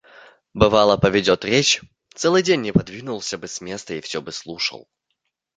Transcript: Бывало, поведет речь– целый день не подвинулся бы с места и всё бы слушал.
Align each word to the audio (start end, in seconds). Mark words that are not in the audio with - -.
Бывало, 0.55 0.97
поведет 0.97 1.45
речь– 1.45 1.83
целый 2.15 2.41
день 2.41 2.61
не 2.61 2.71
подвинулся 2.71 3.37
бы 3.37 3.47
с 3.47 3.61
места 3.61 3.93
и 3.93 4.01
всё 4.01 4.19
бы 4.19 4.31
слушал. 4.31 4.89